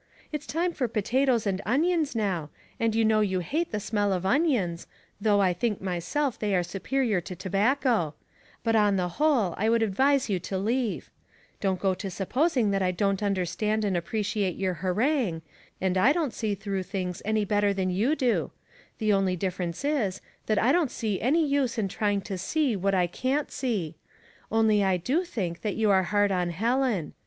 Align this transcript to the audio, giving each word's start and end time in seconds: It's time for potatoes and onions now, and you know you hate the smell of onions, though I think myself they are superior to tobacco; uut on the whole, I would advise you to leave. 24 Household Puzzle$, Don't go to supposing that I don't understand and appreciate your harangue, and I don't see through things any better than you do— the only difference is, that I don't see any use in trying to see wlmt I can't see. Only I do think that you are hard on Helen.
It's 0.31 0.47
time 0.47 0.73
for 0.73 0.87
potatoes 0.87 1.45
and 1.45 1.61
onions 1.63 2.15
now, 2.15 2.49
and 2.79 2.95
you 2.95 3.05
know 3.05 3.19
you 3.21 3.41
hate 3.41 3.71
the 3.71 3.79
smell 3.79 4.11
of 4.11 4.25
onions, 4.25 4.87
though 5.21 5.41
I 5.41 5.53
think 5.53 5.79
myself 5.79 6.39
they 6.39 6.55
are 6.55 6.63
superior 6.63 7.21
to 7.21 7.35
tobacco; 7.35 8.15
uut 8.65 8.73
on 8.75 8.95
the 8.95 9.09
whole, 9.09 9.53
I 9.59 9.69
would 9.69 9.83
advise 9.83 10.27
you 10.27 10.39
to 10.39 10.57
leave. 10.57 11.11
24 11.59 11.59
Household 11.59 11.59
Puzzle$, 11.59 11.61
Don't 11.61 11.79
go 11.79 11.93
to 11.99 12.09
supposing 12.09 12.71
that 12.71 12.81
I 12.81 12.89
don't 12.89 13.21
understand 13.21 13.85
and 13.85 13.95
appreciate 13.95 14.55
your 14.55 14.73
harangue, 14.73 15.43
and 15.79 15.95
I 15.95 16.13
don't 16.13 16.33
see 16.33 16.55
through 16.55 16.81
things 16.81 17.21
any 17.23 17.45
better 17.45 17.71
than 17.71 17.91
you 17.91 18.15
do— 18.15 18.49
the 18.97 19.13
only 19.13 19.35
difference 19.35 19.85
is, 19.85 20.19
that 20.47 20.57
I 20.57 20.71
don't 20.71 20.89
see 20.89 21.21
any 21.21 21.47
use 21.47 21.77
in 21.77 21.87
trying 21.87 22.21
to 22.21 22.39
see 22.39 22.75
wlmt 22.75 22.95
I 22.95 23.05
can't 23.05 23.51
see. 23.51 23.93
Only 24.51 24.83
I 24.83 24.97
do 24.97 25.23
think 25.23 25.61
that 25.61 25.75
you 25.75 25.91
are 25.91 26.05
hard 26.05 26.31
on 26.31 26.49
Helen. 26.49 27.13